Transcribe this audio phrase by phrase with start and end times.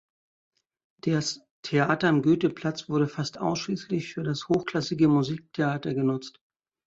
[1.03, 6.39] Das Theater am Goetheplatz wurde fast ausschließlich für das hochklassige Musiktheater genutzt.